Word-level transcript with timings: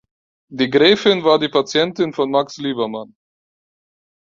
Die 0.51 0.67
Gräfin 0.71 1.23
war 1.23 1.37
die 1.37 1.47
Patientin 1.47 2.11
von 2.11 2.31
Max 2.31 2.57
Liebermann. 2.57 3.15